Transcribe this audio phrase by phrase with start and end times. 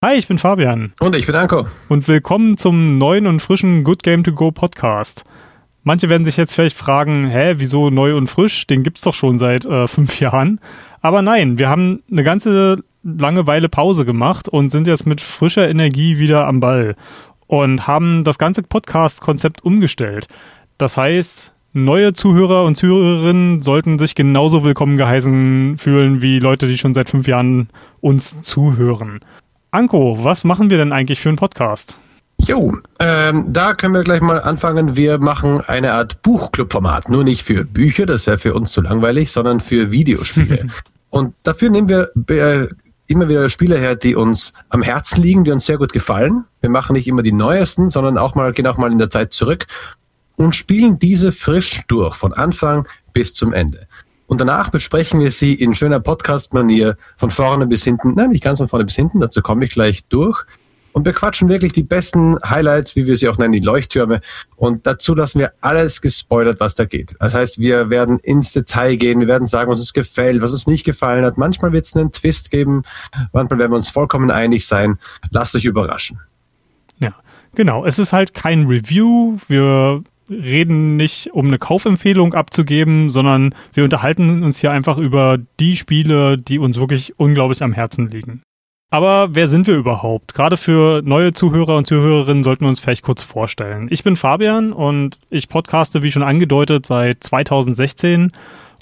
[0.00, 0.92] Hi, ich bin Fabian.
[1.00, 1.66] Und ich bin Anko.
[1.88, 5.24] Und willkommen zum neuen und frischen Good Game to Go Podcast.
[5.82, 8.64] Manche werden sich jetzt vielleicht fragen, hä, wieso neu und frisch?
[8.68, 10.60] Den gibt's doch schon seit äh, fünf Jahren.
[11.00, 15.68] Aber nein, wir haben eine ganze lange Weile Pause gemacht und sind jetzt mit frischer
[15.68, 16.94] Energie wieder am Ball
[17.48, 20.28] und haben das ganze Podcast-Konzept umgestellt.
[20.78, 26.78] Das heißt, neue Zuhörer und Zuhörerinnen sollten sich genauso willkommen geheißen fühlen wie Leute, die
[26.78, 27.68] schon seit fünf Jahren
[28.00, 29.18] uns zuhören.
[29.78, 32.00] Anko, was machen wir denn eigentlich für einen Podcast?
[32.38, 34.96] Jo, ähm, da können wir gleich mal anfangen.
[34.96, 37.08] Wir machen eine Art Buchclub-Format.
[37.08, 40.66] Nur nicht für Bücher, das wäre für uns zu langweilig, sondern für Videospiele.
[41.10, 42.66] Und dafür nehmen wir äh,
[43.06, 46.46] immer wieder Spiele her, die uns am Herzen liegen, die uns sehr gut gefallen.
[46.60, 49.32] Wir machen nicht immer die neuesten, sondern auch mal, gehen auch mal in der Zeit
[49.32, 49.66] zurück
[50.34, 53.86] und spielen diese frisch durch, von Anfang bis zum Ende.
[54.28, 58.14] Und danach besprechen wir sie in schöner Podcast-Manier von vorne bis hinten.
[58.14, 60.44] Nein, nicht ganz von vorne bis hinten, dazu komme ich gleich durch.
[60.92, 64.20] Und wir quatschen wirklich die besten Highlights, wie wir sie auch nennen, die Leuchttürme.
[64.56, 67.14] Und dazu lassen wir alles gespoilert, was da geht.
[67.20, 70.66] Das heißt, wir werden ins Detail gehen, wir werden sagen, was uns gefällt, was uns
[70.66, 71.38] nicht gefallen hat.
[71.38, 72.82] Manchmal wird es einen Twist geben,
[73.32, 74.98] manchmal werden wir uns vollkommen einig sein.
[75.30, 76.20] Lasst euch überraschen.
[76.98, 77.14] Ja,
[77.54, 77.86] genau.
[77.86, 79.38] Es ist halt kein Review.
[79.48, 85.76] Wir reden nicht, um eine Kaufempfehlung abzugeben, sondern wir unterhalten uns hier einfach über die
[85.76, 88.42] Spiele, die uns wirklich unglaublich am Herzen liegen.
[88.90, 90.32] Aber wer sind wir überhaupt?
[90.32, 93.88] Gerade für neue Zuhörer und Zuhörerinnen sollten wir uns vielleicht kurz vorstellen.
[93.90, 98.32] Ich bin Fabian und ich podcaste, wie schon angedeutet, seit 2016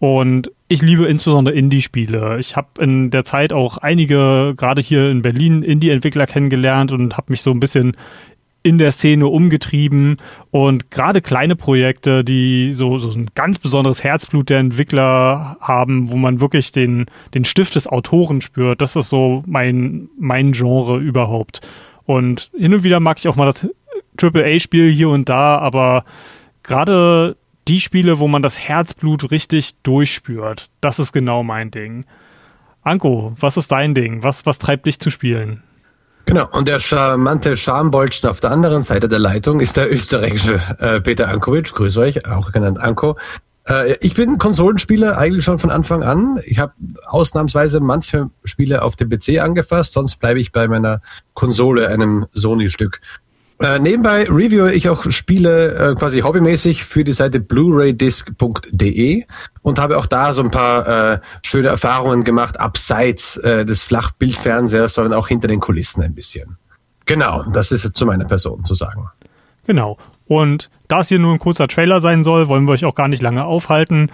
[0.00, 2.40] und ich liebe insbesondere Indie-Spiele.
[2.40, 7.30] Ich habe in der Zeit auch einige, gerade hier in Berlin, Indie-Entwickler kennengelernt und habe
[7.30, 7.96] mich so ein bisschen
[8.62, 10.18] in der Szene umgetrieben
[10.50, 16.16] und gerade kleine Projekte, die so, so ein ganz besonderes Herzblut der Entwickler haben, wo
[16.16, 21.60] man wirklich den, den Stift des Autoren spürt, das ist so mein, mein Genre überhaupt.
[22.04, 23.68] Und hin und wieder mag ich auch mal das
[24.20, 26.04] AAA-Spiel hier und da, aber
[26.62, 27.36] gerade
[27.68, 32.04] die Spiele, wo man das Herzblut richtig durchspürt, das ist genau mein Ding.
[32.82, 34.22] Anko, was ist dein Ding?
[34.22, 35.62] Was, was treibt dich zu spielen?
[36.24, 41.00] Genau, und der charmante Schambolzen auf der anderen Seite der Leitung ist der österreichische äh,
[41.00, 41.74] Peter Ankovic.
[41.74, 43.16] Grüß euch, auch genannt Anko.
[43.68, 46.40] Äh, ich bin Konsolenspieler eigentlich schon von Anfang an.
[46.44, 46.72] Ich habe
[47.06, 51.00] ausnahmsweise manche Spiele auf dem PC angefasst, sonst bleibe ich bei meiner
[51.34, 53.00] Konsole, einem Sony-Stück.
[53.62, 59.24] Äh, nebenbei reviewe ich auch Spiele äh, quasi hobbymäßig für die Seite blu-raydisc.de
[59.62, 64.94] und habe auch da so ein paar äh, schöne Erfahrungen gemacht, abseits äh, des Flachbildfernsehers,
[64.94, 66.56] sondern auch hinter den Kulissen ein bisschen.
[67.06, 69.08] Genau, das ist zu meiner Person zu sagen.
[69.66, 69.96] Genau.
[70.26, 73.08] Und da es hier nur ein kurzer Trailer sein soll, wollen wir euch auch gar
[73.08, 74.10] nicht lange aufhalten.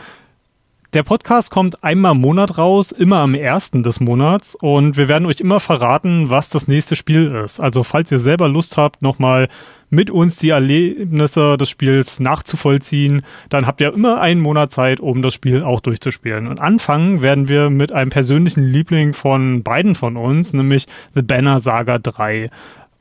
[0.94, 5.26] Der Podcast kommt einmal im Monat raus, immer am ersten des Monats und wir werden
[5.26, 7.60] euch immer verraten, was das nächste Spiel ist.
[7.60, 9.48] Also falls ihr selber Lust habt, nochmal
[9.90, 15.20] mit uns die Erlebnisse des Spiels nachzuvollziehen, dann habt ihr immer einen Monat Zeit, um
[15.20, 16.46] das Spiel auch durchzuspielen.
[16.46, 21.60] Und anfangen werden wir mit einem persönlichen Liebling von beiden von uns, nämlich The Banner
[21.60, 22.46] Saga 3.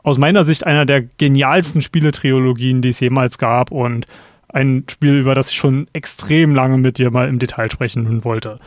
[0.03, 4.07] Aus meiner Sicht einer der genialsten Spieletriologien, die es jemals gab und
[4.50, 8.59] ein Spiel, über das ich schon extrem lange mit dir mal im Detail sprechen wollte.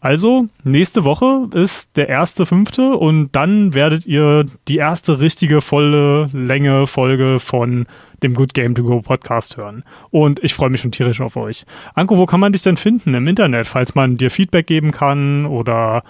[0.00, 6.30] Also, nächste Woche ist der erste fünfte und dann werdet ihr die erste richtige volle
[6.32, 7.86] Länge Folge von
[8.22, 9.82] dem Good Game to Go Podcast hören.
[10.10, 11.66] Und ich freue mich schon tierisch auf euch.
[11.94, 15.46] Anko, wo kann man dich denn finden im Internet, falls man dir Feedback geben kann
[15.46, 16.04] oder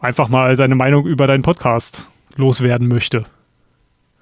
[0.00, 3.24] einfach mal seine Meinung über deinen Podcast loswerden möchte?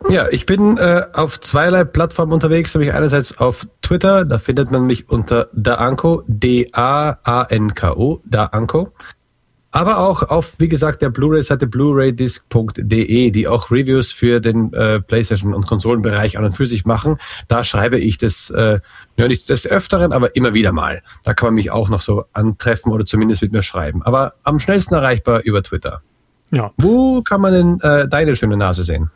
[0.08, 4.86] Ja, ich bin äh, auf zweierlei Plattformen unterwegs, nämlich einerseits auf Twitter, da findet man
[4.86, 8.92] mich unter Daanko, D-A-A-N-K-O, Daanko.
[9.72, 15.54] Aber auch auf, wie gesagt, der Blu-ray-Seite blu-raydisc.de, die auch Reviews für den äh, PlayStation-
[15.54, 17.18] und Konsolenbereich an und für sich machen.
[17.46, 18.80] Da schreibe ich das, äh,
[19.16, 21.02] ja nicht des Öfteren, aber immer wieder mal.
[21.22, 24.02] Da kann man mich auch noch so antreffen oder zumindest mit mir schreiben.
[24.02, 26.02] Aber am schnellsten erreichbar über Twitter.
[26.50, 26.72] Ja.
[26.76, 29.12] Wo kann man denn äh, deine schöne Nase sehen?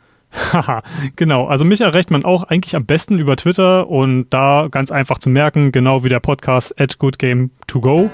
[0.53, 0.83] Haha,
[1.15, 1.45] genau.
[1.47, 5.29] Also mich erreicht man auch eigentlich am besten über Twitter und da ganz einfach zu
[5.29, 8.09] merken, genau wie der Podcast at goodgame2go.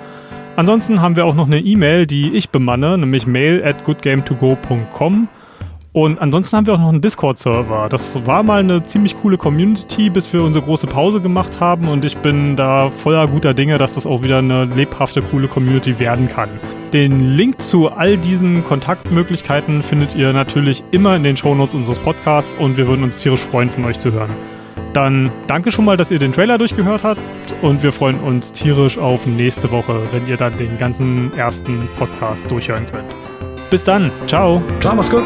[0.56, 5.28] Ansonsten haben wir auch noch eine E-Mail, die ich bemanne, nämlich mail at goodgame2go.com.
[5.94, 7.90] Und ansonsten haben wir auch noch einen Discord-Server.
[7.90, 11.90] Das war mal eine ziemlich coole Community, bis wir unsere große Pause gemacht haben.
[11.90, 16.00] Und ich bin da voller guter Dinge, dass das auch wieder eine lebhafte, coole Community
[16.00, 16.50] werden kann.
[16.94, 22.56] Den Link zu all diesen Kontaktmöglichkeiten findet ihr natürlich immer in den Shownotes unseres Podcasts
[22.56, 24.32] und wir würden uns tierisch freuen, von euch zu hören.
[24.92, 27.22] Dann danke schon mal, dass ihr den Trailer durchgehört habt
[27.62, 32.50] und wir freuen uns tierisch auf nächste Woche, wenn ihr dann den ganzen ersten Podcast
[32.52, 33.16] durchhören könnt.
[33.70, 34.12] Bis dann.
[34.28, 34.62] Ciao.
[34.82, 35.24] Ciao, mach's gut.